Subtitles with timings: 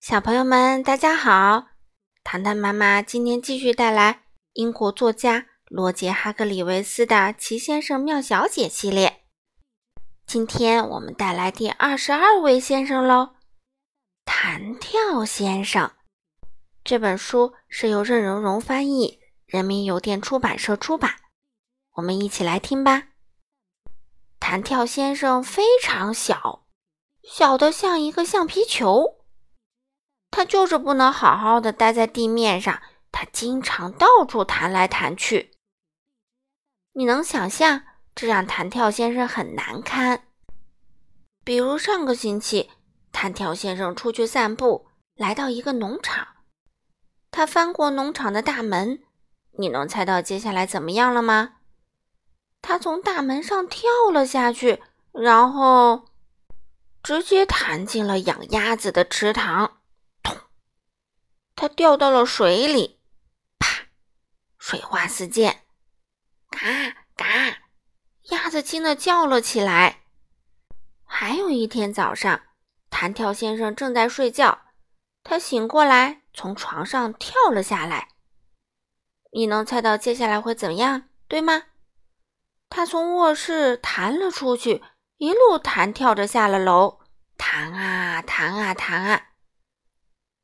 [0.00, 1.66] 小朋友们，大家好！
[2.24, 4.22] 糖糖妈妈今天继续带来
[4.54, 9.24] 英国作家罗杰·哈格里维斯的《奇先生妙小姐》系列。
[10.26, 13.34] 今天我们带来第二十二位先生喽，
[14.24, 15.92] 弹跳先生。
[16.82, 21.16] 这本书是由任荣荣翻译，人民邮电出版社出版。
[21.96, 23.08] 我们一起来听吧。
[24.38, 26.64] 弹跳先生非常小，
[27.22, 29.19] 小的像一个橡皮球。
[30.30, 32.80] 他就是不能好好的待在地面上，
[33.10, 35.50] 他经常到处弹来弹去。
[36.92, 37.82] 你能想象
[38.14, 40.22] 这让弹跳先生很难堪？
[41.44, 42.70] 比如上个星期，
[43.12, 46.28] 弹跳先生出去散步，来到一个农场，
[47.30, 49.02] 他翻过农场的大门，
[49.58, 51.54] 你能猜到接下来怎么样了吗？
[52.62, 56.04] 他从大门上跳了下去，然后
[57.02, 59.79] 直接弹进了养鸭子的池塘。
[61.60, 62.98] 他掉到了水里，
[63.58, 63.82] 啪！
[64.56, 65.60] 水花四溅，
[66.48, 66.58] 嘎
[67.14, 67.58] 嘎！
[68.30, 70.00] 鸭子惊得叫了起来。
[71.04, 72.40] 还有一天早上，
[72.88, 74.62] 弹跳先生正在睡觉，
[75.22, 78.08] 他醒过来，从床上跳了下来。
[79.32, 81.64] 你能猜到接下来会怎么样，对吗？
[82.70, 84.82] 他从卧室弹了出去，
[85.18, 87.00] 一路弹跳着下了楼，
[87.36, 89.26] 弹啊弹啊弹啊。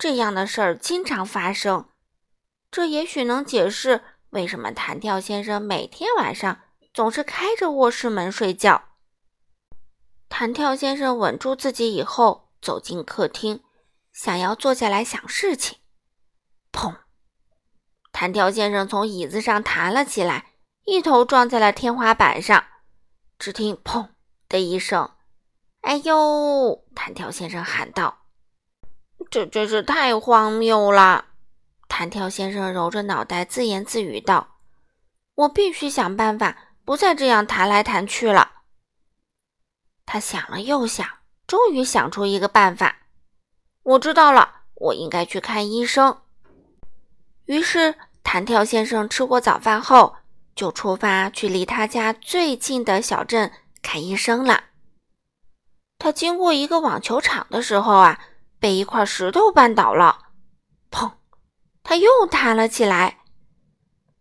[0.00, 1.90] 这样的事儿经常发生，
[2.70, 6.62] 这也许能解释为什么弹跳先生每天晚上
[6.94, 8.94] 总是开着卧室门睡觉。
[10.30, 13.62] 弹跳先生稳住自己以后，走进客厅，
[14.10, 15.76] 想要坐下来想事情。
[16.72, 16.96] 砰！
[18.10, 20.52] 弹跳先生从椅子上弹了起来，
[20.86, 22.64] 一头撞在了天花板上。
[23.38, 24.08] 只听“砰”
[24.48, 25.10] 的一声
[25.82, 28.19] ，“哎呦！”弹跳先生喊道。
[29.30, 31.26] 这真是太荒谬了！
[31.86, 34.56] 弹跳先生揉着脑袋自言自语道
[35.36, 38.50] ：“我必须想办法不再这样弹来弹去了。”
[40.04, 41.08] 他想了又想，
[41.46, 42.96] 终于想出一个办法。
[43.84, 46.22] 我知道了，我应该去看医生。
[47.44, 50.16] 于是，弹跳先生吃过早饭后，
[50.56, 54.64] 就出发去离他家最近的小镇看医生了。
[56.00, 58.20] 他经过一个网球场的时候啊。
[58.60, 60.26] 被一块石头绊倒了，
[60.90, 61.12] 砰！
[61.82, 63.20] 他又弹了起来。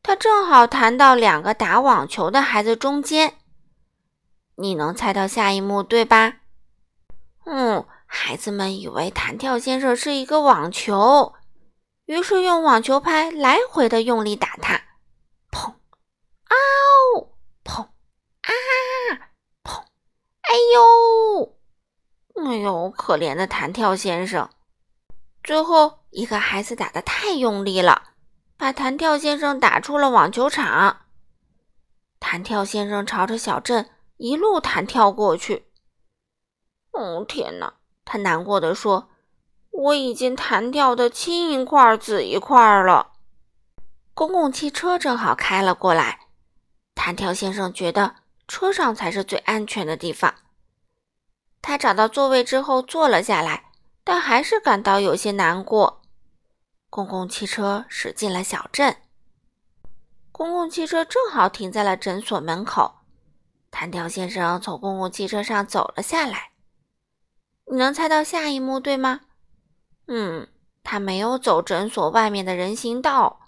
[0.02, 3.38] 他正好弹到两个打网球的孩子中间。
[4.56, 6.38] 你能猜到下一幕对吧？
[7.46, 11.34] 嗯，孩子们以为弹跳先生是一个网球，
[12.06, 14.82] 于是用网球拍来回的用力打他。
[15.52, 15.74] 砰！
[16.48, 17.30] 嗷！
[17.64, 17.84] 砰！
[17.84, 18.52] 啊！
[19.64, 19.84] 砰！
[20.42, 21.58] 哎呦！
[22.50, 24.50] 哎呦，可怜的弹跳先生！
[25.44, 28.14] 最后一个孩子打的太用力了，
[28.58, 31.02] 把弹跳先生打出了网球场。
[32.20, 35.68] 弹跳先生朝着小镇一路弹跳过去。
[36.94, 37.76] 哦，天哪！
[38.04, 39.10] 他难过的说
[39.70, 43.12] ：“我已经弹跳的青一块紫一块了。”
[44.16, 46.22] 公共汽车正好开了过来，
[46.96, 48.16] 弹跳先生觉得
[48.48, 50.34] 车上才是最安全的地方。
[51.62, 53.72] 他找到座位之后坐了下来，
[54.04, 56.02] 但还是感到有些难过。
[56.90, 58.98] 公共汽车驶进了小镇，
[60.32, 62.96] 公共汽车正好停在了诊所门口。
[63.70, 66.50] 弹跳先生从公共汽车上走了下来。
[67.72, 69.22] 你能猜到下一幕对吗？
[70.08, 70.48] 嗯，
[70.84, 73.42] 他没有走诊所外面的人行道。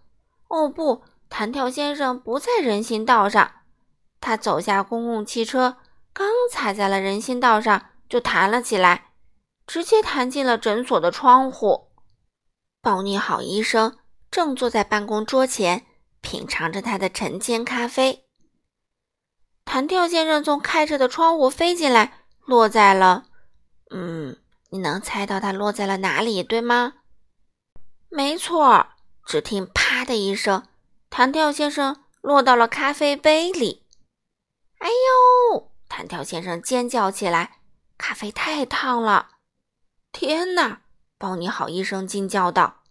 [0.48, 3.52] 哦不，弹跳先生不在人行道上。
[4.20, 5.78] 他走下公共汽车，
[6.14, 7.88] 刚踩在了人行道上。
[8.12, 9.14] 就弹了起来，
[9.66, 11.94] 直接弹进了诊所的窗户。
[12.82, 14.00] 包尼好医生
[14.30, 15.86] 正坐在办公桌前，
[16.20, 18.26] 品尝着他的晨间咖啡。
[19.64, 23.28] 弹跳先生从开着的窗户飞进来，落在了……
[23.92, 24.36] 嗯，
[24.72, 26.96] 你能猜到他落在了哪里，对吗？
[28.10, 28.88] 没错，
[29.26, 30.68] 只听“啪”的一声，
[31.10, 33.86] 弹跳先生落到了咖啡杯里。
[34.80, 35.72] 哎呦！
[35.88, 37.61] 弹跳先生尖叫起来。
[38.02, 39.30] 咖啡太烫了！
[40.12, 40.82] 天哪！
[41.20, 42.82] 包尼好医生惊叫道。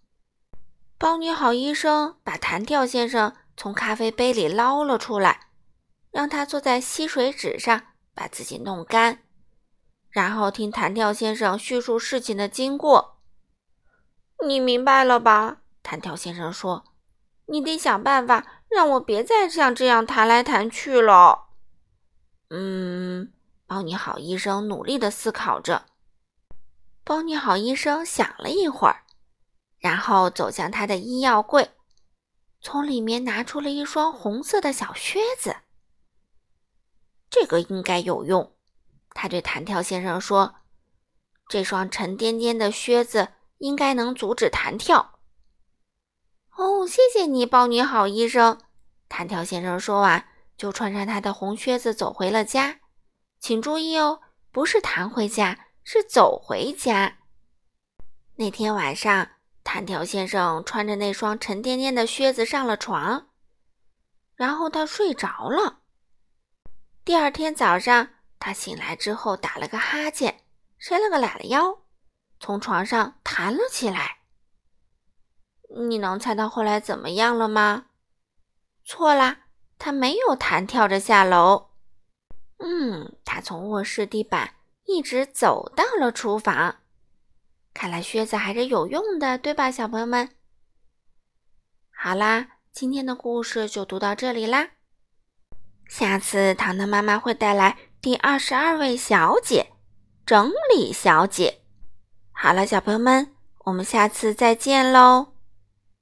[0.96, 5.48] 包尼好医生把弹跳先生从咖啡杯里捞了出来，
[6.12, 9.24] 让他坐在吸水纸上，把自己弄干，
[10.10, 13.20] 然后听弹跳先生叙述事情的经过。
[14.46, 15.62] 你明白了吧？
[15.82, 16.84] 弹跳先生说
[17.50, 21.48] ：“你得想办法让我别再像这样弹来弹去了。”
[22.50, 23.32] 嗯。
[23.70, 25.86] 包尼好医生努力地思考着。
[27.04, 29.04] 包你好医生想了一会儿，
[29.78, 31.70] 然后走向他的医药柜，
[32.60, 35.58] 从里面拿出了一双红色的小靴子。
[37.30, 38.56] 这个应该有用，
[39.10, 40.56] 他对弹跳先生说
[41.46, 43.28] ：“这双沉甸甸的靴子
[43.58, 45.20] 应该能阻止弹跳。”
[46.58, 48.60] 哦，谢谢你，包你好医生。
[49.08, 50.26] 弹跳先生说完，
[50.56, 52.79] 就穿上他的红靴子走回了家。
[53.40, 54.20] 请注意哦，
[54.52, 57.18] 不是弹回家，是走回家。
[58.36, 59.30] 那天晚上，
[59.64, 63.28] 弹跳先生穿着那双沉甸甸的靴子上了床，
[64.34, 65.80] 然后他睡着了。
[67.02, 70.44] 第二天早上，他醒来之后打了个哈欠，
[70.78, 71.78] 伸了个懒腰，
[72.38, 74.18] 从床上弹了起来。
[75.86, 77.86] 你能猜到后来怎么样了吗？
[78.84, 79.44] 错啦，
[79.78, 81.69] 他没有弹跳着下楼。
[82.60, 84.54] 嗯，他从卧室地板
[84.84, 86.76] 一直走到了厨房。
[87.72, 90.28] 看来靴子还是有用的，对吧，小朋友们？
[91.90, 94.70] 好啦，今天的故事就读到这里啦。
[95.88, 99.72] 下次糖糖妈妈会带来第二十二位小姐，
[100.26, 101.62] 整理小姐。
[102.32, 103.34] 好了，小朋友们，
[103.64, 105.39] 我们下次再见喽。